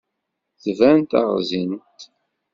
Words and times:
Tban 0.63 0.99
taɣẓint. 1.09 1.99